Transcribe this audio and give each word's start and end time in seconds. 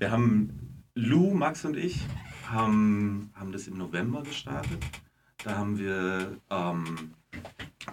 wir 0.00 0.10
haben 0.10 0.82
Lou, 0.94 1.34
Max 1.34 1.64
und 1.66 1.76
ich 1.76 2.00
haben, 2.48 3.30
haben 3.34 3.52
das 3.52 3.68
im 3.68 3.76
November 3.76 4.22
gestartet. 4.22 4.82
Da 5.44 5.56
haben 5.56 5.78
wir, 5.78 6.38
ähm, 6.50 7.14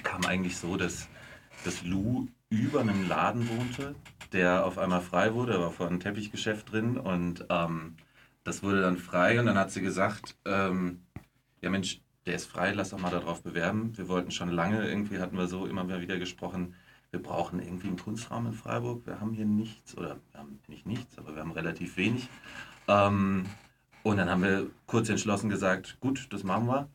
kam 0.04 0.26
eigentlich 0.26 0.58
so, 0.58 0.78
dass, 0.78 1.10
dass 1.66 1.84
Lou 1.84 2.28
über 2.50 2.80
einem 2.80 3.08
Laden 3.10 3.48
wohnte, 3.50 3.94
der 4.32 4.66
auf 4.66 4.78
einmal 4.78 5.02
frei 5.02 5.34
wurde, 5.34 5.54
da 5.54 5.60
war 5.60 5.72
vor 5.72 5.88
einem 5.88 6.00
Teppichgeschäft 6.00 6.72
drin 6.72 6.98
und 6.98 7.46
ähm, 7.50 7.98
das 8.46 8.64
wurde 8.64 8.82
dann 8.82 8.98
frei 8.98 9.40
und 9.40 9.46
dann 9.46 9.58
hat 9.58 9.72
sie 9.72 9.82
gesagt, 9.82 10.38
ähm, 10.46 11.02
ja 11.62 11.70
Mensch, 11.70 12.02
der 12.26 12.36
ist 12.36 12.46
frei, 12.46 12.72
lass 12.72 12.92
doch 12.92 13.00
mal 13.00 13.12
darauf 13.12 13.44
bewerben. 13.44 13.98
Wir 13.98 14.08
wollten 14.08 14.32
schon 14.32 14.50
lange, 14.50 14.88
irgendwie 14.88 15.20
hatten 15.20 15.38
wir 15.38 15.48
so 15.48 15.66
immer 15.66 15.88
wieder 16.02 16.18
gesprochen, 16.18 16.74
wir 17.12 17.22
brauchen 17.22 17.60
irgendwie 17.60 17.88
einen 17.88 17.98
Kunstraum 17.98 18.48
in 18.48 18.54
Freiburg. 18.54 19.06
Wir 19.06 19.20
haben 19.20 19.34
hier 19.34 19.46
nichts, 19.46 19.98
oder 19.98 20.18
wir 20.32 20.40
haben 20.40 20.60
nicht 20.68 20.86
nichts, 20.86 21.18
aber 21.18 21.36
wir 21.36 21.42
haben 21.42 21.52
relativ 21.52 21.98
wenig. 21.98 22.28
Ähm, 22.88 23.46
und 24.04 24.18
dann 24.18 24.30
haben 24.30 24.44
wir 24.44 24.68
kurz 24.86 25.10
entschlossen 25.10 25.50
gesagt, 25.50 25.98
gut, 26.00 26.28
das 26.32 26.44
machen 26.44 26.68
wir. 26.68 26.90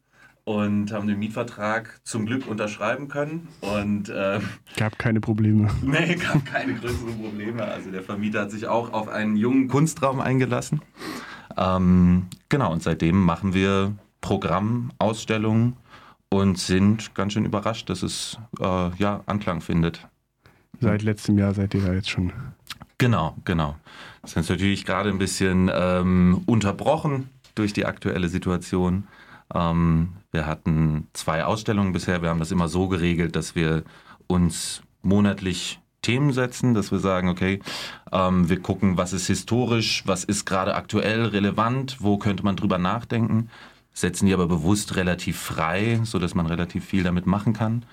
Und 0.45 0.93
haben 0.93 1.07
den 1.07 1.21
Mietvertrag 1.21 2.01
zum 2.03 2.27
Glück 2.27 2.49
unterschreiben 2.49 3.07
können. 3.09 3.49
Und 3.61 4.09
äh, 4.09 4.41
gab 4.77 4.99
keine 4.99 5.21
Probleme. 5.21 5.71
Nee, 5.83 6.17
gab 6.17 6.45
keine 6.45 6.75
größeren 6.75 7.21
Probleme. 7.21 7.65
Also 7.65 7.91
der 7.91 8.03
Vermieter 8.03 8.41
hat 8.41 8.51
sich 8.51 8.67
auch 8.67 8.93
auf 8.93 9.09
einen 9.09 9.37
jungen 9.37 9.69
Kunstraum 9.69 10.21
eingelassen. 10.21 10.83
Ähm, 11.57 12.27
genau, 12.49 12.73
und 12.73 12.83
seitdem 12.83 13.23
machen 13.23 13.55
wir 13.55 13.95
Programm, 14.21 14.91
Ausstellungen 14.99 15.77
und 16.33 16.59
sind 16.59 17.15
ganz 17.15 17.35
schön 17.35 17.45
überrascht, 17.45 17.91
dass 17.91 18.03
es 18.03 18.39
äh, 18.59 18.91
ja 18.97 19.23
Anklang 19.27 19.61
findet. 19.61 20.09
Seit 20.83 21.03
letztem 21.03 21.39
Jahr 21.39 21.55
seid 21.55 21.75
ihr 21.75 21.81
da 21.83 21.93
jetzt 21.93 22.11
schon. 22.11 22.33
Genau, 22.99 23.37
genau. 23.45 23.77
Das 24.23 24.37
ist 24.37 24.49
natürlich 24.49 24.85
gerade 24.85 25.11
ein 25.11 25.19
bisschen 25.19 25.71
ähm, 25.73 26.43
unterbrochen 26.47 27.29
durch 27.55 27.73
die 27.73 27.87
aktuelle 27.87 28.29
Situation. 28.29 29.09
Ähm, 29.55 30.11
wir 30.31 30.47
hatten 30.47 31.09
zwei 31.13 31.45
Ausstellungen 31.45 31.93
bisher. 31.93 32.23
Wir 32.23 32.31
haben 32.31 32.39
das 32.39 32.51
immer 32.51 32.69
so 32.69 32.89
geregelt, 32.89 33.37
dass 33.37 33.55
wir 33.55 33.85
uns 34.27 34.83
monatlich 35.03 35.81
Themen 36.01 36.33
setzen, 36.33 36.75
dass 36.75 36.91
wir 36.91 36.99
sagen, 36.99 37.29
okay, 37.29 37.61
ähm, 38.11 38.49
wir 38.49 38.61
gucken, 38.61 38.97
was 38.97 39.13
ist 39.13 39.29
historisch, 39.29 40.03
was 40.07 40.25
ist 40.25 40.47
gerade 40.47 40.75
aktuell 40.75 41.27
relevant, 41.27 41.99
wo 42.01 42.19
könnte 42.19 42.43
man 42.45 42.57
drüber 42.57 42.79
nachdenken, 42.79 43.51
setzen 43.95 44.27
die 44.27 44.35
aber 44.35 44.47
bewusst 44.47 44.97
relativ 44.97 45.39
frei, 45.39 46.01
so 46.03 46.19
dass 46.19 46.35
man 46.35 46.47
relativ 46.47 46.85
viel 46.85 47.05
damit 47.05 47.27
machen 47.27 47.53
kann 47.53 47.85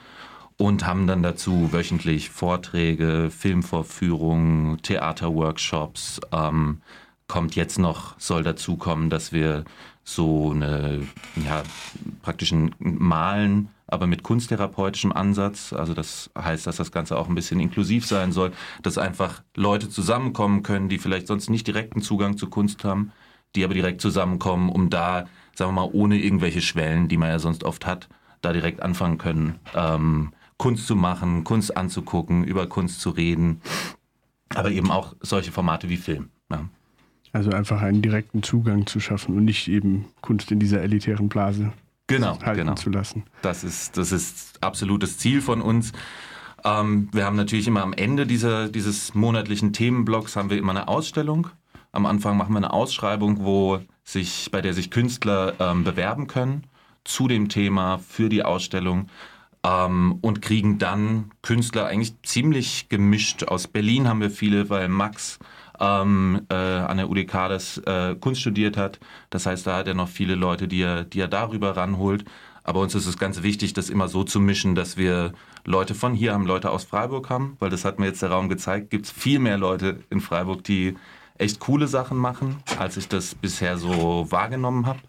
und 0.59 0.85
haben 0.85 1.07
dann 1.07 1.23
dazu 1.23 1.71
wöchentlich 1.71 2.29
Vorträge, 2.29 3.31
Filmvorführungen, 3.31 4.81
Theaterworkshops. 4.81 6.19
Ähm, 6.33 6.81
kommt 7.27 7.55
jetzt 7.55 7.79
noch, 7.79 8.19
soll 8.19 8.43
dazu 8.43 8.75
kommen, 8.75 9.09
dass 9.09 9.31
wir 9.31 9.63
so 10.03 10.51
eine, 10.51 11.07
ja, 11.45 11.63
praktisch 12.23 12.53
Malen, 12.77 13.69
aber 13.87 14.05
mit 14.05 14.23
kunsttherapeutischem 14.23 15.13
Ansatz. 15.13 15.71
Also 15.71 15.93
das 15.93 16.29
heißt, 16.37 16.67
dass 16.67 16.75
das 16.75 16.91
Ganze 16.91 17.17
auch 17.17 17.29
ein 17.29 17.35
bisschen 17.35 17.61
inklusiv 17.61 18.05
sein 18.05 18.33
soll, 18.33 18.51
dass 18.83 18.97
einfach 18.97 19.41
Leute 19.55 19.89
zusammenkommen 19.89 20.61
können, 20.61 20.89
die 20.89 20.97
vielleicht 20.97 21.27
sonst 21.27 21.49
nicht 21.49 21.67
direkten 21.67 22.01
Zugang 22.01 22.37
zu 22.37 22.49
Kunst 22.49 22.83
haben, 22.83 23.13
die 23.55 23.63
aber 23.63 23.75
direkt 23.75 24.01
zusammenkommen, 24.01 24.67
um 24.67 24.89
da, 24.89 25.25
sagen 25.55 25.73
wir 25.73 25.83
mal, 25.83 25.89
ohne 25.93 26.17
irgendwelche 26.17 26.61
Schwellen, 26.61 27.07
die 27.07 27.17
man 27.17 27.29
ja 27.29 27.39
sonst 27.39 27.63
oft 27.63 27.85
hat, 27.85 28.09
da 28.41 28.51
direkt 28.51 28.81
anfangen 28.81 29.17
können, 29.17 29.55
ähm, 29.73 30.33
Kunst 30.59 30.85
zu 30.85 30.95
machen, 30.95 31.43
Kunst 31.45 31.75
anzugucken, 31.75 32.43
über 32.43 32.67
Kunst 32.67 33.01
zu 33.01 33.09
reden, 33.09 33.61
aber 34.53 34.69
eben 34.69 34.91
auch 34.91 35.15
solche 35.21 35.51
Formate 35.51 35.89
wie 35.89 35.97
Film. 35.97 36.29
Ja. 36.51 36.65
Also 37.31 37.51
einfach 37.51 37.81
einen 37.81 38.01
direkten 38.01 38.43
Zugang 38.43 38.85
zu 38.85 38.99
schaffen 38.99 39.35
und 39.37 39.45
nicht 39.45 39.67
eben 39.67 40.05
Kunst 40.21 40.51
in 40.51 40.59
dieser 40.59 40.81
elitären 40.81 41.29
Blase 41.29 41.71
genau, 42.07 42.39
halten 42.41 42.61
genau. 42.61 42.73
zu 42.73 42.89
lassen. 42.89 43.23
Das 43.41 43.63
ist, 43.63 43.97
das 43.97 44.11
ist 44.11 44.61
absolutes 44.61 45.17
Ziel 45.17 45.41
von 45.41 45.61
uns. 45.61 45.93
Ähm, 46.65 47.07
wir 47.13 47.25
haben 47.25 47.37
natürlich 47.37 47.67
immer 47.67 47.81
am 47.81 47.93
Ende 47.93 48.27
dieser, 48.27 48.67
dieses 48.67 49.13
monatlichen 49.13 49.71
Themenblocks 49.71 50.35
haben 50.35 50.49
wir 50.49 50.57
immer 50.57 50.71
eine 50.71 50.87
Ausstellung. 50.89 51.47
Am 51.93 52.05
Anfang 52.05 52.35
machen 52.35 52.53
wir 52.53 52.57
eine 52.57 52.73
Ausschreibung, 52.73 53.45
wo 53.45 53.79
sich, 54.03 54.49
bei 54.51 54.61
der 54.61 54.73
sich 54.73 54.91
Künstler 54.91 55.53
ähm, 55.59 55.83
bewerben 55.83 56.27
können 56.27 56.65
zu 57.05 57.27
dem 57.27 57.47
Thema 57.47 57.99
für 57.99 58.27
die 58.27 58.43
Ausstellung 58.43 59.07
ähm, 59.63 60.19
und 60.21 60.41
kriegen 60.41 60.77
dann 60.77 61.31
Künstler 61.41 61.87
eigentlich 61.87 62.13
ziemlich 62.23 62.89
gemischt. 62.89 63.43
Aus 63.43 63.67
Berlin 63.67 64.07
haben 64.07 64.21
wir 64.21 64.31
viele, 64.31 64.69
weil 64.69 64.87
Max 64.87 65.39
ähm, 65.79 66.41
äh, 66.49 66.55
an 66.55 66.97
der 66.97 67.09
UDK 67.09 67.49
das 67.49 67.77
äh, 67.79 68.15
Kunst 68.15 68.41
studiert 68.41 68.77
hat. 68.77 68.99
Das 69.29 69.45
heißt, 69.45 69.65
da 69.67 69.77
hat 69.77 69.87
er 69.87 69.93
noch 69.93 70.09
viele 70.09 70.35
Leute, 70.35 70.67
die 70.67 70.81
er, 70.81 71.03
die 71.03 71.19
er 71.19 71.27
darüber 71.27 71.75
ranholt. 71.77 72.25
Aber 72.63 72.81
uns 72.81 72.93
ist 72.93 73.07
es 73.07 73.17
ganz 73.17 73.41
wichtig, 73.41 73.73
das 73.73 73.89
immer 73.89 74.07
so 74.07 74.23
zu 74.23 74.39
mischen, 74.39 74.75
dass 74.75 74.97
wir 74.97 75.33
Leute 75.65 75.95
von 75.95 76.13
hier 76.13 76.33
haben, 76.33 76.45
Leute 76.45 76.69
aus 76.69 76.83
Freiburg 76.83 77.29
haben, 77.29 77.57
weil 77.59 77.69
das 77.69 77.85
hat 77.85 77.99
mir 77.99 78.05
jetzt 78.05 78.21
der 78.21 78.31
Raum 78.31 78.49
gezeigt, 78.49 78.89
gibt 78.89 79.05
es 79.05 79.11
viel 79.11 79.39
mehr 79.39 79.57
Leute 79.57 80.03
in 80.09 80.21
Freiburg, 80.21 80.63
die 80.63 80.95
echt 81.37 81.59
coole 81.59 81.87
Sachen 81.87 82.17
machen, 82.17 82.57
als 82.77 82.97
ich 82.97 83.07
das 83.07 83.33
bisher 83.33 83.77
so 83.77 84.27
wahrgenommen 84.29 84.85
habe. 84.85 84.99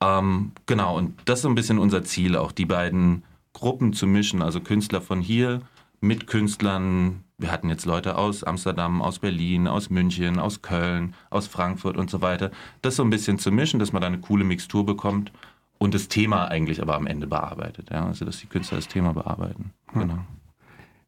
Ähm, 0.00 0.52
genau, 0.66 0.96
und 0.98 1.18
das 1.24 1.38
ist 1.38 1.42
so 1.42 1.48
ein 1.48 1.54
bisschen 1.54 1.78
unser 1.78 2.04
Ziel, 2.04 2.36
auch 2.36 2.52
die 2.52 2.66
beiden 2.66 3.22
Gruppen 3.52 3.92
zu 3.92 4.06
mischen, 4.06 4.42
also 4.42 4.60
Künstler 4.60 5.00
von 5.00 5.20
hier 5.20 5.60
mit 6.00 6.26
Künstlern. 6.26 7.24
Wir 7.38 7.50
hatten 7.50 7.68
jetzt 7.68 7.86
Leute 7.86 8.16
aus 8.16 8.44
Amsterdam, 8.44 9.02
aus 9.02 9.18
Berlin, 9.18 9.66
aus 9.66 9.90
München, 9.90 10.38
aus 10.38 10.62
Köln, 10.62 11.14
aus 11.30 11.46
Frankfurt 11.46 11.96
und 11.96 12.10
so 12.10 12.20
weiter. 12.20 12.50
Das 12.82 12.96
so 12.96 13.04
ein 13.04 13.10
bisschen 13.10 13.38
zu 13.38 13.50
mischen, 13.50 13.78
dass 13.78 13.92
man 13.92 14.02
da 14.02 14.08
eine 14.08 14.20
coole 14.20 14.44
Mixtur 14.44 14.84
bekommt 14.86 15.32
und 15.78 15.94
das 15.94 16.08
Thema 16.08 16.46
eigentlich 16.46 16.80
aber 16.82 16.94
am 16.94 17.06
Ende 17.06 17.26
bearbeitet. 17.26 17.90
Ja? 17.90 18.06
Also 18.06 18.24
dass 18.24 18.38
die 18.38 18.46
Künstler 18.46 18.78
das 18.78 18.88
Thema 18.88 19.12
bearbeiten. 19.12 19.72
Genau. 19.92 20.18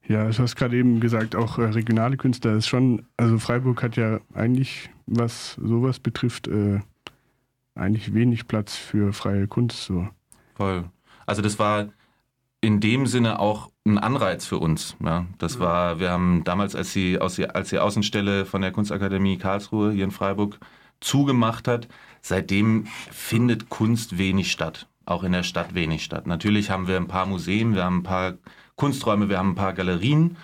Ja, 0.06 0.28
du 0.28 0.38
hast 0.38 0.56
gerade 0.56 0.76
eben 0.76 1.00
gesagt, 1.00 1.34
auch 1.34 1.58
äh, 1.58 1.64
regionale 1.64 2.16
Künstler 2.16 2.54
ist 2.54 2.66
schon, 2.66 3.06
also 3.16 3.38
Freiburg 3.38 3.82
hat 3.82 3.96
ja 3.96 4.20
eigentlich, 4.34 4.90
was 5.06 5.54
sowas 5.54 5.98
betrifft, 5.98 6.46
äh, 6.46 6.80
eigentlich 7.74 8.12
wenig 8.12 8.46
Platz 8.46 8.76
für 8.76 9.12
freie 9.12 9.46
Kunst. 9.46 9.84
So. 9.84 10.08
Voll. 10.54 10.84
Also 11.24 11.40
das 11.40 11.58
war 11.58 11.88
in 12.64 12.80
dem 12.80 13.06
Sinne 13.06 13.38
auch 13.38 13.70
ein 13.86 13.98
Anreiz 13.98 14.46
für 14.46 14.58
uns. 14.58 14.96
Ja, 15.04 15.26
das 15.38 15.60
war, 15.60 16.00
wir 16.00 16.10
haben 16.10 16.42
damals, 16.44 16.74
als 16.74 16.92
die, 16.92 17.20
als 17.20 17.68
die 17.68 17.78
Außenstelle 17.78 18.46
von 18.46 18.62
der 18.62 18.72
Kunstakademie 18.72 19.36
Karlsruhe 19.36 19.92
hier 19.92 20.04
in 20.04 20.10
Freiburg 20.10 20.58
zugemacht 21.00 21.68
hat, 21.68 21.88
seitdem 22.22 22.86
findet 23.10 23.68
Kunst 23.68 24.16
wenig 24.18 24.50
statt. 24.50 24.88
Auch 25.04 25.22
in 25.22 25.32
der 25.32 25.42
Stadt 25.42 25.74
wenig 25.74 26.02
statt. 26.02 26.26
Natürlich 26.26 26.70
haben 26.70 26.88
wir 26.88 26.96
ein 26.96 27.08
paar 27.08 27.26
Museen, 27.26 27.74
wir 27.74 27.84
haben 27.84 27.98
ein 27.98 28.04
paar 28.04 28.34
Kunsträume, 28.76 29.28
wir 29.28 29.38
haben 29.38 29.50
ein 29.50 29.54
paar 29.54 29.74
Galerien. 29.74 30.38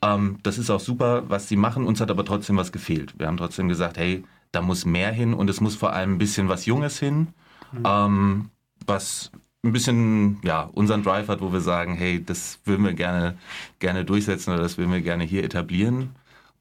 Ähm, 0.00 0.38
das 0.44 0.58
ist 0.58 0.70
auch 0.70 0.80
super, 0.80 1.24
was 1.28 1.48
sie 1.48 1.56
machen. 1.56 1.84
Uns 1.84 2.00
hat 2.00 2.10
aber 2.10 2.24
trotzdem 2.24 2.56
was 2.56 2.70
gefehlt. 2.70 3.18
Wir 3.18 3.26
haben 3.26 3.36
trotzdem 3.36 3.68
gesagt, 3.68 3.98
hey, 3.98 4.24
da 4.52 4.62
muss 4.62 4.86
mehr 4.86 5.10
hin 5.10 5.34
und 5.34 5.50
es 5.50 5.60
muss 5.60 5.74
vor 5.74 5.92
allem 5.92 6.14
ein 6.14 6.18
bisschen 6.18 6.48
was 6.48 6.66
Junges 6.66 7.00
hin, 7.00 7.28
mhm. 7.72 7.82
ähm, 7.84 8.50
was 8.86 9.32
ein 9.64 9.72
bisschen 9.72 10.38
ja, 10.44 10.62
unseren 10.62 11.02
Drive 11.02 11.28
hat, 11.28 11.40
wo 11.40 11.52
wir 11.52 11.60
sagen, 11.60 11.94
hey, 11.94 12.22
das 12.24 12.60
würden 12.64 12.84
wir 12.84 12.94
gerne, 12.94 13.36
gerne 13.78 14.04
durchsetzen 14.04 14.52
oder 14.52 14.62
das 14.62 14.78
würden 14.78 14.92
wir 14.92 15.00
gerne 15.00 15.24
hier 15.24 15.44
etablieren 15.44 16.10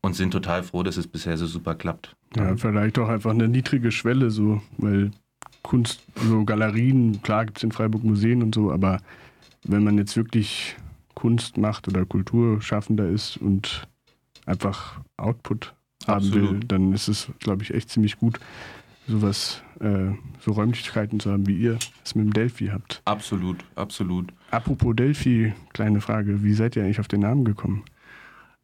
und 0.02 0.16
sind 0.16 0.32
total 0.32 0.64
froh, 0.64 0.84
dass 0.84 0.98
es 0.98 1.08
bisher 1.08 1.38
so 1.38 1.46
super 1.46 1.76
klappt. 1.76 2.16
Ja, 2.36 2.56
vielleicht 2.58 3.00
auch 3.00 3.10
einfach 3.10 3.32
eine 3.32 3.48
niedrige 3.48 3.92
Schwelle 3.92 4.30
so, 4.30 4.62
weil 4.78 5.12
Kunst, 5.62 6.04
so 6.16 6.44
Galerien, 6.44 7.22
klar 7.24 7.46
gibt 7.46 7.58
es 7.58 7.64
in 7.64 7.72
Freiburg 7.72 8.04
Museen 8.04 8.44
und 8.44 8.54
so, 8.54 8.72
aber 8.72 9.00
wenn 9.64 9.84
man 9.84 9.98
jetzt 9.98 10.16
wirklich 10.16 10.76
Kunst 11.16 11.58
macht 11.58 11.88
oder 11.88 12.06
Kulturschaffender 12.06 13.10
ist 13.10 13.38
und 13.38 13.88
einfach 14.46 15.00
Output 15.18 15.74
haben 16.08 16.28
Absolut. 16.28 16.52
will, 16.52 16.60
dann 16.68 16.94
ist 16.94 17.08
es, 17.08 17.30
glaube 17.40 17.64
ich, 17.64 17.74
echt 17.74 17.90
ziemlich 17.90 18.18
gut, 18.18 18.40
sowas, 19.08 19.64
äh, 19.80 20.14
so 20.40 20.52
Räumlichkeiten 20.52 21.20
zu 21.20 21.32
haben, 21.32 21.48
wie 21.48 21.58
ihr 21.58 21.78
es 22.04 22.16
mit 22.16 22.26
dem 22.26 22.34
Delphi 22.34 22.68
habt. 22.68 23.02
Absolut, 23.06 23.58
absolut. 23.76 24.32
Apropos 24.52 24.96
Delphi, 24.96 25.54
kleine 25.74 26.02
Frage, 26.02 26.44
wie 26.44 26.54
seid 26.54 26.76
ihr 26.76 26.84
eigentlich 26.84 27.00
auf 27.00 27.08
den 27.08 27.22
Namen 27.22 27.46
gekommen? 27.46 27.84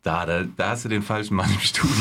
Da, 0.03 0.25
da, 0.25 0.43
da 0.43 0.69
hast 0.69 0.83
du 0.85 0.89
den 0.89 1.03
falschen 1.03 1.35
Mann 1.35 1.51
im 1.51 1.59
Studio. 1.59 1.93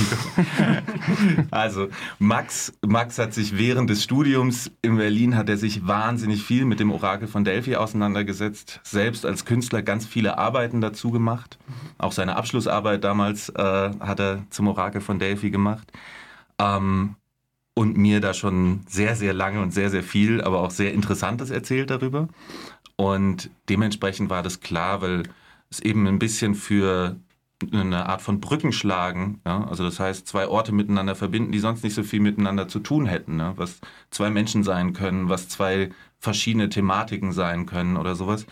also 1.50 1.88
Max, 2.18 2.72
Max 2.80 3.18
hat 3.18 3.34
sich 3.34 3.58
während 3.58 3.90
des 3.90 4.02
Studiums 4.02 4.70
in 4.80 4.96
Berlin 4.96 5.36
hat 5.36 5.50
er 5.50 5.58
sich 5.58 5.86
wahnsinnig 5.86 6.42
viel 6.42 6.64
mit 6.64 6.80
dem 6.80 6.92
Orakel 6.92 7.28
von 7.28 7.44
Delphi 7.44 7.76
auseinandergesetzt. 7.76 8.80
Selbst 8.84 9.26
als 9.26 9.44
Künstler 9.44 9.82
ganz 9.82 10.06
viele 10.06 10.38
Arbeiten 10.38 10.80
dazu 10.80 11.10
gemacht. 11.10 11.58
Auch 11.98 12.12
seine 12.12 12.36
Abschlussarbeit 12.36 13.04
damals 13.04 13.50
äh, 13.50 13.90
hat 14.00 14.18
er 14.18 14.44
zum 14.48 14.68
Orakel 14.68 15.02
von 15.02 15.18
Delphi 15.18 15.50
gemacht. 15.50 15.92
Ähm, 16.58 17.16
und 17.74 17.96
mir 17.96 18.20
da 18.20 18.34
schon 18.34 18.80
sehr, 18.88 19.16
sehr 19.16 19.32
lange 19.32 19.62
und 19.62 19.72
sehr, 19.72 19.90
sehr 19.90 20.02
viel, 20.02 20.40
aber 20.40 20.60
auch 20.60 20.70
sehr 20.70 20.92
Interessantes 20.92 21.50
erzählt 21.50 21.90
darüber. 21.90 22.28
Und 22.96 23.50
dementsprechend 23.68 24.28
war 24.28 24.42
das 24.42 24.60
klar, 24.60 25.00
weil 25.00 25.22
es 25.70 25.80
eben 25.80 26.06
ein 26.06 26.18
bisschen 26.18 26.54
für 26.54 27.16
eine 27.72 28.06
Art 28.06 28.22
von 28.22 28.40
Brücken 28.40 28.72
schlagen. 28.72 29.40
Ja? 29.46 29.64
Also 29.64 29.84
das 29.84 30.00
heißt, 30.00 30.26
zwei 30.26 30.48
Orte 30.48 30.72
miteinander 30.72 31.14
verbinden, 31.14 31.52
die 31.52 31.58
sonst 31.58 31.84
nicht 31.84 31.94
so 31.94 32.02
viel 32.02 32.20
miteinander 32.20 32.68
zu 32.68 32.80
tun 32.80 33.06
hätten. 33.06 33.36
Ne? 33.36 33.52
Was 33.56 33.80
zwei 34.10 34.30
Menschen 34.30 34.64
sein 34.64 34.92
können, 34.92 35.28
was 35.28 35.48
zwei 35.48 35.90
verschiedene 36.18 36.68
Thematiken 36.68 37.32
sein 37.32 37.66
können 37.66 37.96
oder 37.96 38.14
sowas. 38.14 38.46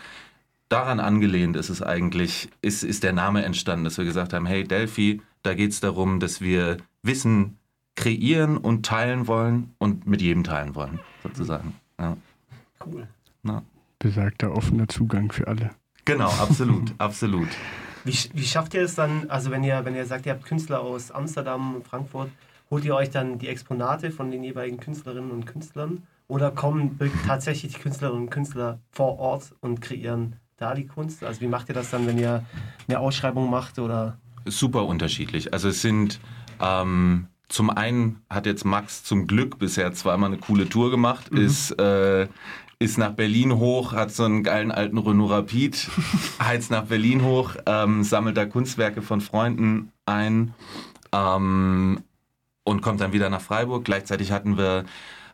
Daran 0.69 0.99
angelehnt 0.99 1.55
ist 1.55 1.69
es 1.69 1.81
eigentlich, 1.81 2.49
ist, 2.61 2.83
ist 2.83 3.03
der 3.03 3.13
Name 3.13 3.43
entstanden, 3.43 3.85
dass 3.85 3.97
wir 3.97 4.05
gesagt 4.05 4.33
haben, 4.33 4.45
hey 4.45 4.63
Delphi, 4.63 5.21
da 5.41 5.53
geht 5.53 5.71
es 5.71 5.79
darum, 5.79 6.19
dass 6.19 6.41
wir 6.41 6.77
Wissen 7.01 7.58
kreieren 7.95 8.57
und 8.57 8.85
teilen 8.85 9.27
wollen 9.27 9.73
und 9.77 10.07
mit 10.07 10.21
jedem 10.21 10.43
teilen 10.43 10.75
wollen, 10.75 10.99
sozusagen. 11.23 11.75
Ja. 11.99 12.17
Cool. 12.85 13.07
Ja. 13.43 13.61
Besagter 13.99 14.55
offener 14.55 14.87
Zugang 14.87 15.31
für 15.31 15.47
alle. 15.47 15.71
Genau, 16.05 16.29
absolut, 16.29 16.93
absolut. 16.97 17.49
Wie, 18.05 18.17
wie 18.33 18.45
schafft 18.45 18.73
ihr 18.73 18.81
es 18.81 18.95
dann, 18.95 19.29
also 19.29 19.51
wenn 19.51 19.63
ihr, 19.63 19.83
wenn 19.83 19.95
ihr 19.95 20.05
sagt, 20.05 20.25
ihr 20.25 20.31
habt 20.31 20.45
Künstler 20.45 20.79
aus 20.79 21.11
Amsterdam, 21.11 21.81
Frankfurt, 21.87 22.29
holt 22.69 22.85
ihr 22.85 22.95
euch 22.95 23.09
dann 23.09 23.37
die 23.39 23.49
Exponate 23.49 24.11
von 24.11 24.31
den 24.31 24.43
jeweiligen 24.43 24.79
Künstlerinnen 24.79 25.31
und 25.31 25.45
Künstlern 25.45 26.03
oder 26.27 26.51
kommen 26.51 26.97
tatsächlich 27.27 27.73
die 27.73 27.79
Künstlerinnen 27.79 28.23
und 28.23 28.29
Künstler 28.29 28.79
vor 28.91 29.19
Ort 29.19 29.53
und 29.59 29.81
kreieren 29.81 30.37
da 30.57 30.73
die 30.73 30.87
Kunst? 30.87 31.23
Also 31.23 31.41
wie 31.41 31.47
macht 31.47 31.69
ihr 31.69 31.75
das 31.75 31.89
dann, 31.89 32.07
wenn 32.07 32.17
ihr 32.17 32.45
eine 32.87 32.99
Ausschreibung 32.99 33.49
macht 33.49 33.79
oder? 33.79 34.17
Super 34.45 34.85
unterschiedlich. 34.85 35.53
Also 35.53 35.69
es 35.69 35.81
sind 35.81 36.19
ähm, 36.61 37.27
zum 37.49 37.69
einen 37.69 38.21
hat 38.29 38.45
jetzt 38.45 38.63
Max 38.63 39.03
zum 39.03 39.27
Glück 39.27 39.59
bisher 39.59 39.91
zweimal 39.93 40.31
eine 40.31 40.39
coole 40.39 40.69
Tour 40.69 40.91
gemacht, 40.91 41.31
mhm. 41.31 41.41
ist 41.45 41.71
äh, 41.71 42.27
ist 42.81 42.97
nach 42.97 43.11
Berlin 43.11 43.57
hoch, 43.57 43.91
hat 43.91 44.11
so 44.11 44.23
einen 44.23 44.41
geilen 44.41 44.71
alten 44.71 44.97
Renault 44.97 45.31
Rapid, 45.31 45.89
heizt 46.41 46.71
nach 46.71 46.85
Berlin 46.85 47.23
hoch, 47.23 47.55
ähm, 47.65 48.03
sammelt 48.03 48.37
da 48.37 48.45
Kunstwerke 48.45 49.01
von 49.01 49.19
Freunden 49.19 49.91
ein 50.05 50.53
ähm, 51.11 52.01
und 52.63 52.81
kommt 52.81 53.01
dann 53.01 53.11
wieder 53.11 53.29
nach 53.29 53.41
Freiburg. 53.41 53.83
Gleichzeitig 53.83 54.31
hatten 54.31 54.57
wir 54.57 54.85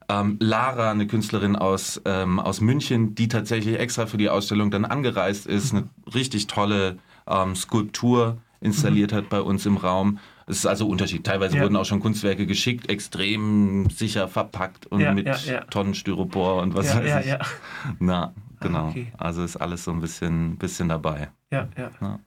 ähm, 0.09 0.37
Lara, 0.39 0.89
eine 0.89 1.05
Künstlerin 1.05 1.55
aus, 1.55 2.01
ähm, 2.05 2.39
aus 2.39 2.61
München, 2.61 3.13
die 3.13 3.27
tatsächlich 3.27 3.79
extra 3.79 4.07
für 4.07 4.17
die 4.17 4.29
Ausstellung 4.29 4.71
dann 4.71 4.85
angereist 4.85 5.45
ist, 5.45 5.71
eine 5.71 5.87
richtig 6.13 6.47
tolle 6.47 6.97
ähm, 7.27 7.55
Skulptur 7.55 8.37
installiert 8.59 9.11
mhm. 9.11 9.17
hat 9.17 9.29
bei 9.29 9.41
uns 9.41 9.67
im 9.67 9.77
Raum. 9.77 10.17
Es 10.47 10.57
ist 10.57 10.65
also 10.65 10.87
Unterschied. 10.87 11.23
Teilweise 11.23 11.57
ja. 11.57 11.63
wurden 11.63 11.75
auch 11.75 11.85
schon 11.85 11.99
Kunstwerke 11.99 12.45
geschickt, 12.45 12.89
extrem 12.89 13.89
sicher 13.89 14.27
verpackt 14.27 14.85
und 14.87 14.99
ja, 14.99 15.13
mit 15.13 15.25
ja, 15.45 15.61
Tonnen 15.61 15.95
Styropor 15.95 16.61
und 16.61 16.75
was 16.75 16.95
weiß 16.95 17.25
ich. 17.25 17.33
Na, 17.99 18.33
genau. 18.59 18.89
Okay. 18.89 19.07
Also 19.17 19.43
ist 19.43 19.57
alles 19.57 19.83
so 19.83 19.91
ein 19.91 20.01
bisschen, 20.01 20.57
bisschen 20.57 20.89
dabei. 20.89 21.29
Ja, 21.51 21.67
ja. 21.77 22.19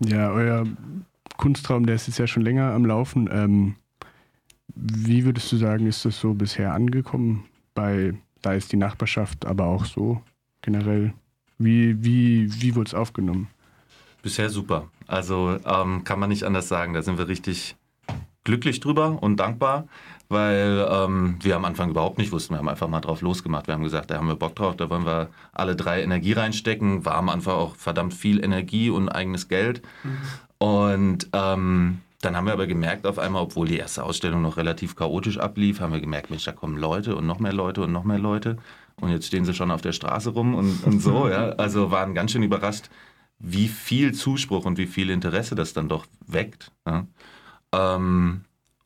Ja, 0.00 0.30
euer 0.30 0.66
Kunstraum, 1.36 1.86
der 1.86 1.94
ist 1.94 2.08
jetzt 2.08 2.18
ja 2.18 2.26
schon 2.26 2.42
länger 2.42 2.72
am 2.72 2.84
Laufen. 2.84 3.28
Ähm, 3.32 3.76
wie 4.74 5.24
würdest 5.24 5.52
du 5.52 5.56
sagen, 5.56 5.86
ist 5.86 6.04
das 6.04 6.18
so 6.18 6.34
bisher 6.34 6.72
angekommen 6.72 7.44
bei, 7.74 8.14
da 8.40 8.54
ist 8.54 8.72
die 8.72 8.76
Nachbarschaft, 8.76 9.46
aber 9.46 9.66
auch 9.66 9.84
so 9.84 10.20
generell? 10.60 11.12
Wie, 11.58 12.02
wie, 12.04 12.48
wie 12.60 12.74
wurde 12.74 12.88
es 12.88 12.94
aufgenommen? 12.94 13.48
Bisher 14.22 14.50
super. 14.50 14.88
Also 15.06 15.58
ähm, 15.64 16.04
kann 16.04 16.18
man 16.18 16.28
nicht 16.28 16.44
anders 16.44 16.68
sagen. 16.68 16.94
Da 16.94 17.02
sind 17.02 17.18
wir 17.18 17.28
richtig 17.28 17.76
glücklich 18.44 18.80
drüber 18.80 19.18
und 19.20 19.36
dankbar, 19.38 19.88
weil 20.28 20.86
ähm, 20.90 21.36
wir 21.42 21.56
am 21.56 21.64
Anfang 21.64 21.90
überhaupt 21.90 22.18
nicht 22.18 22.32
wussten. 22.32 22.54
Wir 22.54 22.58
haben 22.58 22.68
einfach 22.68 22.88
mal 22.88 23.00
drauf 23.00 23.20
losgemacht. 23.20 23.66
Wir 23.66 23.74
haben 23.74 23.82
gesagt, 23.82 24.10
da 24.10 24.16
haben 24.16 24.28
wir 24.28 24.36
Bock 24.36 24.56
drauf, 24.56 24.76
da 24.76 24.88
wollen 24.90 25.04
wir 25.04 25.28
alle 25.52 25.76
drei 25.76 26.02
Energie 26.02 26.32
reinstecken. 26.32 27.04
War 27.04 27.16
am 27.16 27.28
Anfang 27.28 27.54
auch 27.54 27.76
verdammt 27.76 28.14
viel 28.14 28.42
Energie 28.42 28.90
und 28.90 29.08
eigenes 29.08 29.48
Geld. 29.48 29.82
Mhm. 30.02 30.18
Und 30.58 31.28
ähm, 31.32 32.00
dann 32.20 32.36
haben 32.36 32.46
wir 32.46 32.52
aber 32.52 32.68
gemerkt 32.68 33.06
auf 33.06 33.18
einmal, 33.18 33.42
obwohl 33.42 33.66
die 33.66 33.78
erste 33.78 34.04
Ausstellung 34.04 34.42
noch 34.42 34.56
relativ 34.56 34.94
chaotisch 34.94 35.38
ablief, 35.38 35.80
haben 35.80 35.92
wir 35.92 36.00
gemerkt, 36.00 36.30
Mensch, 36.30 36.44
da 36.44 36.52
kommen 36.52 36.76
Leute 36.76 37.16
und 37.16 37.26
noch 37.26 37.40
mehr 37.40 37.52
Leute 37.52 37.82
und 37.82 37.90
noch 37.90 38.04
mehr 38.04 38.20
Leute. 38.20 38.58
Und 39.00 39.10
jetzt 39.10 39.26
stehen 39.26 39.44
sie 39.44 39.54
schon 39.54 39.72
auf 39.72 39.80
der 39.80 39.92
Straße 39.92 40.30
rum 40.30 40.54
und, 40.54 40.84
und 40.84 41.00
so. 41.00 41.28
ja. 41.30 41.50
Also 41.50 41.90
waren 41.90 42.14
ganz 42.14 42.30
schön 42.30 42.44
überrascht, 42.44 42.90
wie 43.42 43.68
viel 43.68 44.14
Zuspruch 44.14 44.64
und 44.64 44.78
wie 44.78 44.86
viel 44.86 45.10
Interesse 45.10 45.54
das 45.54 45.72
dann 45.74 45.88
doch 45.88 46.06
weckt. 46.26 46.70
Ja? 46.86 47.06
Ähm, 47.72 48.44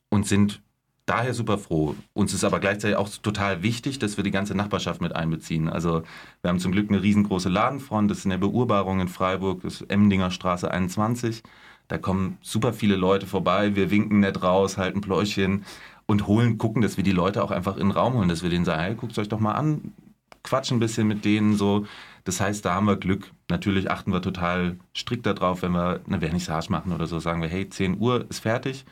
und 0.09 0.25
sind 0.25 0.61
daher 1.05 1.33
super 1.33 1.57
froh. 1.57 1.95
Uns 2.13 2.33
ist 2.33 2.43
aber 2.43 2.59
gleichzeitig 2.59 2.97
auch 2.97 3.07
total 3.09 3.61
wichtig, 3.63 3.99
dass 3.99 4.17
wir 4.17 4.23
die 4.23 4.31
ganze 4.31 4.55
Nachbarschaft 4.55 4.99
mit 4.99 5.15
einbeziehen. 5.15 5.69
Also 5.69 6.01
wir 6.41 6.49
haben 6.49 6.59
zum 6.59 6.71
Glück 6.71 6.89
eine 6.89 7.01
riesengroße 7.01 7.49
Ladenfront, 7.49 8.09
das 8.11 8.19
ist 8.19 8.25
eine 8.25 8.39
Beurbarung 8.39 8.99
in 8.99 9.07
Freiburg, 9.07 9.61
das 9.61 9.81
ist 9.81 9.91
Emdinger 9.91 10.31
Straße 10.31 10.69
21. 10.69 11.43
Da 11.87 11.97
kommen 11.97 12.37
super 12.41 12.73
viele 12.73 12.97
Leute 12.97 13.27
vorbei, 13.27 13.75
wir 13.75 13.91
winken 13.91 14.19
nett 14.19 14.43
raus, 14.43 14.77
halten 14.77 14.99
Pläuschen 14.99 15.63
und 16.07 16.27
holen, 16.27 16.57
gucken, 16.57 16.81
dass 16.81 16.97
wir 16.97 17.03
die 17.03 17.11
Leute 17.11 17.43
auch 17.43 17.51
einfach 17.51 17.77
in 17.77 17.87
den 17.87 17.91
Raum 17.91 18.15
holen, 18.15 18.27
dass 18.27 18.43
wir 18.43 18.49
denen 18.49 18.65
sagen, 18.65 18.81
hey, 18.81 18.95
guckt 18.95 19.17
euch 19.17 19.29
doch 19.29 19.39
mal 19.39 19.53
an, 19.53 19.93
quatschen 20.43 20.77
ein 20.77 20.79
bisschen 20.79 21.07
mit 21.07 21.25
denen 21.25 21.55
so. 21.55 21.85
Das 22.27 22.41
heißt, 22.41 22.65
da 22.65 22.73
haben 22.73 22.87
wir 22.87 22.97
Glück. 22.97 23.31
Natürlich 23.47 23.89
achten 23.89 24.11
wir 24.11 24.21
total 24.21 24.75
strikt 24.93 25.25
darauf, 25.25 25.61
wenn 25.61 25.71
wir 25.71 26.01
eine 26.05 26.19
Vernissage 26.19 26.69
machen 26.69 26.91
oder 26.91 27.07
so, 27.07 27.19
sagen 27.19 27.41
wir, 27.41 27.47
hey, 27.47 27.69
10 27.69 27.99
Uhr 28.01 28.25
ist 28.29 28.39
fertig. 28.39 28.85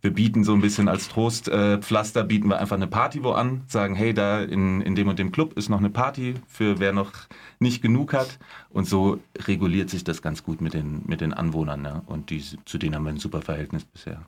Wir 0.00 0.12
bieten 0.12 0.42
so 0.42 0.52
ein 0.54 0.60
bisschen 0.60 0.88
als 0.88 1.08
Trostpflaster, 1.08 2.20
äh, 2.22 2.24
bieten 2.24 2.48
wir 2.48 2.58
einfach 2.58 2.74
eine 2.74 2.88
Party 2.88 3.22
wo 3.22 3.30
an, 3.30 3.62
sagen, 3.68 3.94
hey, 3.94 4.12
da 4.12 4.42
in, 4.42 4.80
in 4.80 4.96
dem 4.96 5.06
und 5.06 5.20
dem 5.20 5.30
Club 5.30 5.56
ist 5.56 5.68
noch 5.68 5.78
eine 5.78 5.88
Party 5.88 6.34
für 6.48 6.80
wer 6.80 6.92
noch 6.92 7.12
nicht 7.60 7.80
genug 7.80 8.12
hat. 8.12 8.40
Und 8.70 8.88
so 8.88 9.20
reguliert 9.46 9.88
sich 9.88 10.02
das 10.02 10.20
ganz 10.20 10.42
gut 10.42 10.60
mit 10.60 10.74
den, 10.74 11.04
mit 11.06 11.20
den 11.20 11.32
Anwohnern. 11.32 11.80
Ne? 11.80 12.02
Und 12.06 12.30
die, 12.30 12.42
zu 12.64 12.76
denen 12.76 12.96
haben 12.96 13.04
wir 13.04 13.10
ein 13.10 13.18
super 13.18 13.40
Verhältnis 13.40 13.84
bisher. 13.84 14.20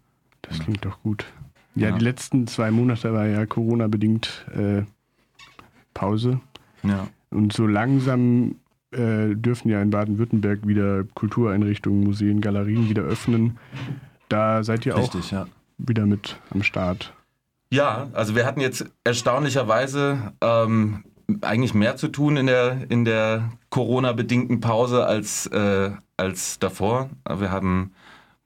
Das 0.42 0.60
klingt 0.60 0.84
doch 0.84 1.02
gut. 1.02 1.24
Ja, 1.74 1.88
ja. 1.88 1.98
die 1.98 2.04
letzten 2.04 2.46
zwei 2.46 2.70
Monate 2.70 3.12
war 3.12 3.26
ja 3.26 3.44
Corona-bedingt 3.44 4.46
äh, 4.54 4.82
Pause. 5.94 6.40
Ja. 6.84 7.08
Und 7.30 7.52
so 7.52 7.66
langsam 7.66 8.56
äh, 8.92 9.34
dürfen 9.34 9.68
ja 9.68 9.82
in 9.82 9.90
Baden-Württemberg 9.90 10.66
wieder 10.66 11.04
Kultureinrichtungen, 11.14 12.04
Museen, 12.04 12.40
Galerien 12.40 12.88
wieder 12.88 13.02
öffnen. 13.02 13.58
Da 14.28 14.62
seid 14.62 14.86
ihr 14.86 14.96
Richtig, 14.96 15.26
auch 15.26 15.32
ja. 15.32 15.46
wieder 15.78 16.06
mit 16.06 16.38
am 16.50 16.62
Start. 16.62 17.12
Ja, 17.70 18.08
also 18.12 18.34
wir 18.34 18.46
hatten 18.46 18.60
jetzt 18.60 18.86
erstaunlicherweise 19.04 20.32
ähm, 20.40 21.04
eigentlich 21.40 21.74
mehr 21.74 21.96
zu 21.96 22.08
tun 22.08 22.36
in 22.36 22.46
der, 22.46 22.90
in 22.90 23.04
der 23.04 23.50
Corona-bedingten 23.70 24.60
Pause 24.60 25.04
als, 25.04 25.46
äh, 25.46 25.90
als 26.16 26.58
davor. 26.58 27.10
Wir 27.28 27.50
haben 27.50 27.92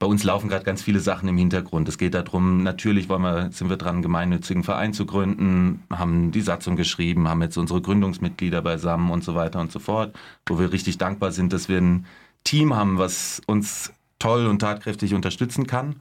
bei 0.00 0.06
uns 0.06 0.24
laufen 0.24 0.48
gerade 0.48 0.64
ganz 0.64 0.82
viele 0.82 0.98
Sachen 0.98 1.28
im 1.28 1.36
Hintergrund. 1.36 1.86
Es 1.86 1.98
geht 1.98 2.14
darum, 2.14 2.62
natürlich 2.62 3.10
wollen 3.10 3.20
wir, 3.20 3.52
sind 3.52 3.68
wir 3.68 3.76
dran, 3.76 3.96
einen 3.96 4.02
gemeinnützigen 4.02 4.64
Verein 4.64 4.94
zu 4.94 5.04
gründen, 5.04 5.82
haben 5.90 6.32
die 6.32 6.40
Satzung 6.40 6.74
geschrieben, 6.74 7.28
haben 7.28 7.42
jetzt 7.42 7.58
unsere 7.58 7.82
Gründungsmitglieder 7.82 8.62
beisammen 8.62 9.10
und 9.10 9.22
so 9.22 9.34
weiter 9.34 9.60
und 9.60 9.70
so 9.70 9.78
fort, 9.78 10.16
wo 10.46 10.58
wir 10.58 10.72
richtig 10.72 10.96
dankbar 10.96 11.32
sind, 11.32 11.52
dass 11.52 11.68
wir 11.68 11.76
ein 11.76 12.06
Team 12.44 12.74
haben, 12.74 12.96
was 12.96 13.42
uns 13.46 13.92
toll 14.18 14.46
und 14.46 14.60
tatkräftig 14.60 15.12
unterstützen 15.12 15.66
kann. 15.66 15.96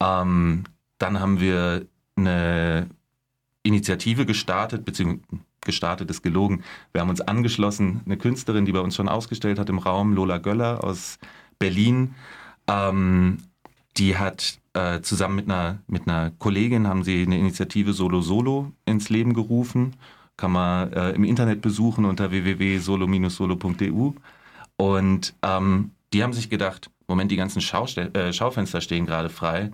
Ähm, 0.00 0.64
dann 0.98 1.20
haben 1.20 1.38
wir 1.38 1.86
eine 2.16 2.90
Initiative 3.62 4.26
gestartet, 4.26 4.84
beziehungsweise 4.84 5.22
gestartet 5.60 6.10
ist 6.10 6.22
gelogen. 6.22 6.64
Wir 6.90 7.00
haben 7.00 7.10
uns 7.10 7.20
angeschlossen, 7.20 8.00
eine 8.04 8.16
Künstlerin, 8.16 8.64
die 8.64 8.72
bei 8.72 8.80
uns 8.80 8.96
schon 8.96 9.08
ausgestellt 9.08 9.60
hat 9.60 9.68
im 9.68 9.78
Raum, 9.78 10.12
Lola 10.12 10.38
Göller 10.38 10.82
aus 10.82 11.20
Berlin, 11.60 12.16
ähm, 12.68 13.38
die 13.96 14.16
hat 14.16 14.58
äh, 14.74 15.00
zusammen 15.02 15.36
mit 15.36 15.50
einer, 15.50 15.78
mit 15.86 16.08
einer 16.08 16.30
Kollegin 16.38 16.86
haben 16.88 17.04
sie 17.04 17.22
eine 17.22 17.38
Initiative 17.38 17.92
Solo 17.92 18.20
Solo 18.22 18.72
ins 18.84 19.10
Leben 19.10 19.34
gerufen. 19.34 19.96
Kann 20.36 20.52
man 20.52 20.92
äh, 20.92 21.10
im 21.10 21.24
Internet 21.24 21.60
besuchen 21.60 22.04
unter 22.04 22.30
www.solo-solo.eu. 22.30 24.12
Und 24.76 25.34
ähm, 25.42 25.90
die 26.12 26.22
haben 26.22 26.32
sich 26.32 26.48
gedacht, 26.48 26.90
Moment, 27.06 27.30
die 27.30 27.36
ganzen 27.36 27.60
Schaustell 27.60 28.14
äh, 28.16 28.32
Schaufenster 28.32 28.80
stehen 28.80 29.06
gerade 29.06 29.28
frei. 29.28 29.72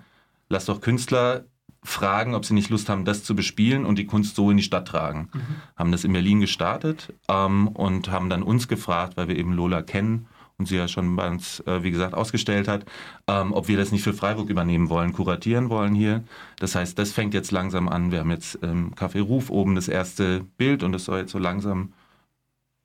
Lass 0.49 0.65
doch 0.65 0.81
Künstler 0.81 1.45
fragen, 1.83 2.35
ob 2.35 2.43
sie 2.45 2.53
nicht 2.53 2.69
Lust 2.69 2.89
haben, 2.89 3.05
das 3.05 3.23
zu 3.23 3.35
bespielen 3.35 3.85
und 3.85 3.97
die 3.97 4.05
Kunst 4.05 4.35
so 4.35 4.51
in 4.51 4.57
die 4.57 4.63
Stadt 4.63 4.87
tragen. 4.87 5.29
Mhm. 5.33 5.41
Haben 5.77 5.91
das 5.91 6.03
in 6.03 6.11
Berlin 6.11 6.41
gestartet 6.41 7.13
ähm, 7.29 7.69
und 7.69 8.11
haben 8.11 8.29
dann 8.29 8.43
uns 8.43 8.67
gefragt, 8.67 9.15
weil 9.15 9.29
wir 9.29 9.37
eben 9.37 9.53
Lola 9.53 9.81
kennen, 9.81 10.27
und 10.59 10.67
sie 10.67 10.75
ja 10.75 10.87
schon 10.87 11.15
bei 11.15 11.27
uns, 11.29 11.61
äh, 11.61 11.83
wie 11.83 11.91
gesagt, 11.91 12.13
ausgestellt 12.13 12.67
hat, 12.67 12.85
ähm, 13.27 13.53
ob 13.53 13.67
wir 13.67 13.77
das 13.77 13.91
nicht 13.91 14.03
für 14.03 14.13
Freiburg 14.13 14.49
übernehmen 14.49 14.89
wollen, 14.89 15.13
kuratieren 15.13 15.69
wollen 15.69 15.95
hier. 15.95 16.23
Das 16.59 16.75
heißt, 16.75 16.99
das 16.99 17.11
fängt 17.11 17.33
jetzt 17.33 17.51
langsam 17.51 17.89
an. 17.89 18.11
Wir 18.11 18.19
haben 18.19 18.31
jetzt 18.31 18.55
im 18.55 18.93
Café 18.93 19.21
Ruf 19.21 19.49
oben 19.49 19.75
das 19.75 19.87
erste 19.87 20.41
Bild 20.57 20.83
und 20.83 20.93
es 20.93 21.05
soll 21.05 21.19
jetzt 21.19 21.31
so 21.31 21.39
langsam 21.39 21.93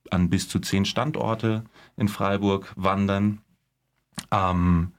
an 0.09 0.29
bis 0.29 0.47
zu 0.49 0.59
zehn 0.59 0.85
Standorte 0.85 1.65
in 1.97 2.07
Freiburg 2.07 2.73
wandern. 2.75 3.41
Ähm, 4.31 4.91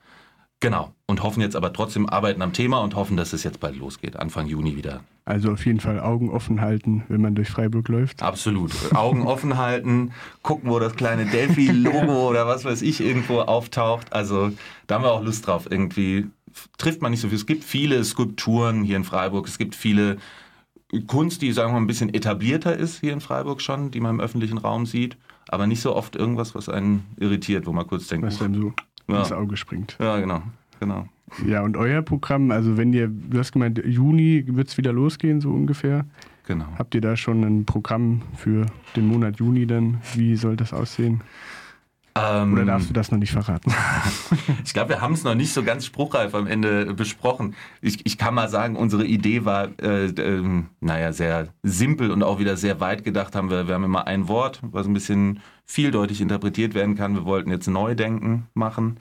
Genau. 0.60 0.94
Und 1.06 1.22
hoffen 1.22 1.40
jetzt 1.40 1.56
aber 1.56 1.72
trotzdem, 1.72 2.08
arbeiten 2.08 2.42
am 2.42 2.52
Thema 2.52 2.78
und 2.80 2.94
hoffen, 2.94 3.16
dass 3.16 3.32
es 3.32 3.44
jetzt 3.44 3.60
bald 3.60 3.76
losgeht. 3.76 4.16
Anfang 4.16 4.46
Juni 4.46 4.76
wieder. 4.76 5.02
Also 5.28 5.50
auf 5.50 5.66
jeden 5.66 5.80
Fall 5.80 5.98
Augen 6.00 6.30
offen 6.30 6.60
halten, 6.60 7.02
wenn 7.08 7.20
man 7.20 7.34
durch 7.34 7.48
Freiburg 7.50 7.88
läuft. 7.88 8.22
Absolut. 8.22 8.70
Augen 8.94 9.22
offen 9.26 9.56
halten, 9.58 10.12
gucken, 10.42 10.70
wo 10.70 10.78
das 10.78 10.94
kleine 10.94 11.26
Delphi-Logo 11.26 12.28
oder 12.30 12.46
was 12.46 12.64
weiß 12.64 12.80
ich 12.82 13.00
irgendwo 13.00 13.40
auftaucht. 13.40 14.12
Also 14.12 14.52
da 14.86 14.94
haben 14.94 15.02
wir 15.04 15.10
auch 15.12 15.24
Lust 15.24 15.46
drauf. 15.46 15.66
Irgendwie 15.68 16.26
trifft 16.78 17.02
man 17.02 17.10
nicht 17.10 17.20
so 17.20 17.28
viel. 17.28 17.36
Es 17.36 17.44
gibt 17.46 17.64
viele 17.64 18.02
Skulpturen 18.04 18.84
hier 18.84 18.96
in 18.96 19.02
Freiburg. 19.04 19.48
Es 19.48 19.58
gibt 19.58 19.74
viele 19.74 20.18
Kunst, 21.08 21.42
die, 21.42 21.50
sagen 21.50 21.70
wir 21.70 21.72
mal, 21.74 21.80
ein 21.84 21.88
bisschen 21.88 22.14
etablierter 22.14 22.76
ist 22.76 23.00
hier 23.00 23.12
in 23.12 23.20
Freiburg 23.20 23.60
schon, 23.60 23.90
die 23.90 23.98
man 23.98 24.14
im 24.16 24.20
öffentlichen 24.20 24.58
Raum 24.58 24.86
sieht. 24.86 25.16
Aber 25.48 25.66
nicht 25.66 25.80
so 25.82 25.94
oft 25.96 26.14
irgendwas, 26.14 26.54
was 26.54 26.68
einen 26.68 27.04
irritiert, 27.18 27.66
wo 27.66 27.72
man 27.72 27.86
kurz 27.88 28.06
denkt, 28.06 28.26
Was 28.26 28.40
einem 28.40 28.54
so 28.54 28.72
Ja. 29.12 29.20
ins 29.20 29.32
Auge 29.32 29.56
springt. 29.56 29.96
ja, 30.00 30.18
genau, 30.18 30.42
genau. 30.80 31.06
Ja, 31.44 31.62
und 31.62 31.76
euer 31.76 32.02
Programm, 32.02 32.50
also 32.50 32.76
wenn 32.76 32.92
ihr, 32.92 33.08
du 33.08 33.38
hast 33.38 33.52
gemeint, 33.52 33.82
Juni 33.84 34.44
wird 34.46 34.68
es 34.68 34.76
wieder 34.76 34.92
losgehen, 34.92 35.40
so 35.40 35.50
ungefähr. 35.50 36.04
Genau. 36.46 36.66
Habt 36.78 36.94
ihr 36.94 37.00
da 37.00 37.16
schon 37.16 37.42
ein 37.42 37.64
Programm 37.64 38.22
für 38.36 38.66
den 38.94 39.08
Monat 39.08 39.38
Juni 39.38 39.66
dann? 39.66 39.98
Wie 40.14 40.36
soll 40.36 40.56
das 40.56 40.72
aussehen? 40.72 41.22
Ähm, 42.16 42.54
Oder 42.54 42.64
darfst 42.64 42.88
du 42.88 42.94
das 42.94 43.10
noch 43.10 43.18
nicht 43.18 43.32
verraten? 43.32 43.72
Ich 44.64 44.72
glaube, 44.72 44.90
wir 44.90 45.00
haben 45.00 45.14
es 45.14 45.22
noch 45.22 45.34
nicht 45.34 45.52
so 45.52 45.62
ganz 45.62 45.86
spruchreif 45.86 46.34
am 46.34 46.46
Ende 46.46 46.92
besprochen. 46.94 47.54
Ich, 47.80 48.04
ich 48.04 48.18
kann 48.18 48.34
mal 48.34 48.48
sagen, 48.48 48.76
unsere 48.76 49.04
Idee 49.04 49.44
war, 49.44 49.68
äh, 49.80 50.06
ähm, 50.06 50.66
naja, 50.80 51.12
sehr 51.12 51.48
simpel 51.62 52.10
und 52.10 52.22
auch 52.22 52.38
wieder 52.38 52.56
sehr 52.56 52.80
weit 52.80 53.04
gedacht 53.04 53.34
haben 53.36 53.50
wir. 53.50 53.68
Wir 53.68 53.74
haben 53.74 53.84
immer 53.84 54.06
ein 54.06 54.28
Wort, 54.28 54.60
was 54.62 54.86
ein 54.86 54.92
bisschen 54.92 55.40
vieldeutig 55.64 56.20
interpretiert 56.20 56.74
werden 56.74 56.94
kann. 56.94 57.14
Wir 57.14 57.24
wollten 57.24 57.50
jetzt 57.50 57.68
Neudenken 57.68 58.46
machen. 58.54 58.98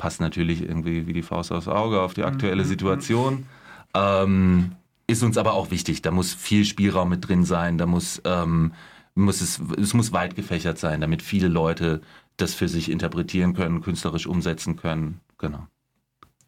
Passt 0.00 0.18
natürlich 0.18 0.62
irgendwie 0.62 1.06
wie 1.06 1.12
die 1.12 1.20
Faust 1.20 1.52
aufs 1.52 1.68
Auge 1.68 2.00
auf 2.00 2.14
die 2.14 2.24
aktuelle 2.24 2.64
Situation. 2.64 3.44
Ähm, 3.92 4.72
ist 5.06 5.22
uns 5.22 5.36
aber 5.36 5.52
auch 5.52 5.70
wichtig. 5.70 6.00
Da 6.00 6.10
muss 6.10 6.32
viel 6.32 6.64
Spielraum 6.64 7.10
mit 7.10 7.28
drin 7.28 7.44
sein. 7.44 7.76
Da 7.76 7.84
muss, 7.84 8.22
ähm, 8.24 8.72
muss 9.14 9.42
es, 9.42 9.60
es 9.78 9.92
muss 9.92 10.14
weit 10.14 10.36
gefächert 10.36 10.78
sein, 10.78 11.02
damit 11.02 11.20
viele 11.20 11.48
Leute 11.48 12.00
das 12.38 12.54
für 12.54 12.66
sich 12.66 12.90
interpretieren 12.90 13.52
können, 13.52 13.82
künstlerisch 13.82 14.26
umsetzen 14.26 14.76
können. 14.76 15.20
Genau. 15.36 15.66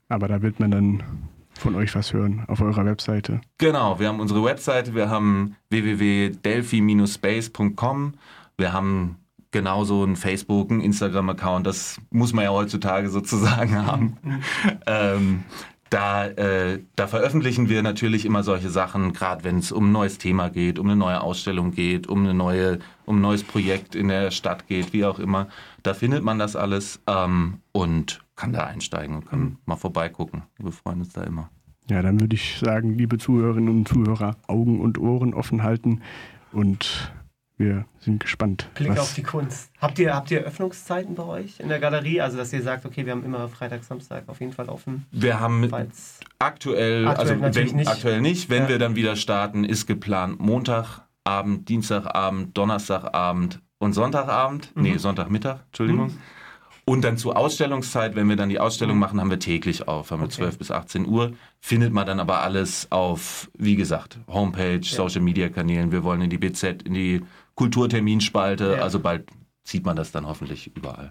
Aber 0.09 0.29
da 0.29 0.41
wird 0.41 0.59
man 0.59 0.71
dann 0.71 1.03
von 1.53 1.75
euch 1.75 1.95
was 1.95 2.15
hören 2.15 2.45
auf 2.49 2.63
eurer 2.63 2.87
Webseite. 2.87 3.43
Genau, 3.59 4.01
wir 4.01 4.09
haben 4.09 4.21
unsere 4.21 4.43
Webseite, 4.43 4.95
wir 4.95 5.11
haben 5.11 5.57
www.delphi-space.com, 5.69 8.15
wir 8.57 8.73
haben 8.73 9.19
genauso 9.53 10.03
einen 10.03 10.17
Facebook, 10.17 10.71
einen 10.71 10.81
Instagram-Account, 10.81 11.67
das 11.67 12.01
muss 12.11 12.33
man 12.33 12.45
ja 12.45 12.51
heutzutage 12.51 13.09
sozusagen 13.09 13.77
haben. 13.87 14.17
ähm, 14.87 15.45
da, 15.93 16.27
äh, 16.27 16.81
da 16.97 17.07
veröffentlichen 17.07 17.69
wir 17.69 17.83
natürlich 17.83 18.25
immer 18.25 18.43
solche 18.43 18.71
Sachen, 18.71 19.13
gerade 19.13 19.45
wenn 19.45 19.59
es 19.59 19.71
um 19.73 19.89
ein 19.91 19.93
neues 19.93 20.17
Thema 20.17 20.49
geht, 20.49 20.79
um 20.79 20.87
eine 20.87 20.97
neue 20.97 21.21
Ausstellung 21.21 21.71
geht, 21.71 22.07
um, 22.07 22.21
eine 22.21 22.33
neue, 22.33 22.79
um 23.05 23.19
ein 23.19 23.21
neues 23.21 23.45
Projekt 23.45 23.95
in 23.95 24.09
der 24.09 24.31
Stadt 24.31 24.67
geht, 24.67 24.95
wie 24.95 25.05
auch 25.05 25.19
immer. 25.19 25.49
Da 25.83 25.93
findet 25.93 26.25
man 26.25 26.39
das 26.39 26.57
alles 26.57 27.01
ähm, 27.07 27.59
und 27.73 28.25
kann 28.37 28.55
da 28.55 28.65
einsteigen 28.65 29.17
und 29.17 29.27
kann 29.29 29.59
mal 29.67 29.77
vorbeigucken. 29.77 30.45
Wir 30.59 30.73
freuen 30.73 31.01
uns 31.01 31.13
da 31.13 31.25
immer. 31.25 31.51
Ja, 31.91 32.01
dann 32.01 32.21
würde 32.21 32.37
ich 32.37 32.59
sagen, 32.59 32.97
liebe 32.97 33.19
Zuhörerinnen 33.19 33.69
und 33.69 33.89
Zuhörer, 33.89 34.37
Augen 34.47 34.81
und 34.81 34.99
Ohren 34.99 35.35
offen 35.35 35.63
halten 35.63 36.01
und 36.53 37.13
wir 37.63 37.85
sind 38.01 38.21
gespannt. 38.21 38.69
Blick 38.75 38.99
auf 38.99 39.15
die 39.15 39.23
Kunst. 39.23 39.71
Habt 39.81 39.99
ihr, 39.99 40.15
habt 40.15 40.31
ihr 40.31 40.41
Öffnungszeiten 40.41 41.15
bei 41.15 41.23
euch 41.25 41.61
in 41.61 41.69
der 41.69 41.79
Galerie? 41.79 42.21
Also, 42.21 42.37
dass 42.37 42.53
ihr 42.53 42.63
sagt, 42.63 42.85
okay, 42.85 43.05
wir 43.07 43.13
haben 43.13 43.25
immer 43.25 43.49
Freitag, 43.49 43.85
Samstag 43.85 44.25
auf 44.27 44.41
jeden 44.41 44.53
Fall 44.53 44.69
offen. 44.69 45.07
Wir 45.13 45.39
haben 45.41 45.65
Aktuell, 46.39 47.07
Aktuell 47.07 47.07
also 47.09 47.41
wenn, 47.41 47.77
nicht. 47.77 47.89
aktuell 47.89 48.21
nicht. 48.21 48.51
Wenn 48.51 48.65
Ja. 48.65 48.69
wir 48.71 48.79
dann 48.79 48.97
wieder 48.97 49.17
starten, 49.17 49.65
ist 49.65 49.87
geplant 49.87 50.41
Montagabend, 50.41 51.69
Dienstagabend, 51.69 52.57
Donnerstagabend 52.57 53.61
und 53.79 53.93
Sonntagabend. 53.93 54.75
Mhm. 54.75 54.83
Nee, 54.83 54.97
Sonntagmittag, 54.99 55.61
Entschuldigung. 55.67 56.13
Und 56.85 57.03
dann 57.05 57.17
zur 57.17 57.37
Ausstellungszeit, 57.37 58.17
wenn 58.17 58.29
wir 58.29 58.35
dann 58.35 58.49
die 58.49 58.59
Ausstellung 58.59 58.99
machen, 58.99 59.21
haben 59.21 59.31
wir 59.31 59.39
täglich 59.39 59.87
auf, 59.87 60.11
haben 60.11 60.19
wir 60.21 60.25
Okay. 60.27 60.35
12 60.35 60.59
bis 60.59 60.71
18 60.73 61.07
Uhr. 61.07 61.33
Findet 61.61 61.93
man 61.93 62.05
dann 62.07 62.19
aber 62.19 62.43
alles 62.43 62.89
auf, 62.91 63.49
wie 63.57 63.77
gesagt, 63.77 64.19
Homepage, 64.27 64.81
Social 64.83 65.21
Media 65.21 65.49
Kanälen. 65.49 65.93
Wir 65.93 66.03
wollen 66.03 66.23
in 66.23 66.31
die 66.31 66.39
BZ, 66.39 66.83
in 66.83 66.95
die 66.95 67.23
Kulturterminspalte. 67.55 68.77
Ja. 68.77 68.83
Also 68.83 69.01
bald 69.01 69.29
sieht 69.65 69.85
man 69.85 69.97
das 69.97 70.13
dann 70.13 70.27
hoffentlich 70.27 70.71
überall. 70.77 71.01